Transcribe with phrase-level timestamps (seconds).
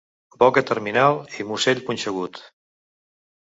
[0.43, 2.43] Boca terminal i musell punxegut.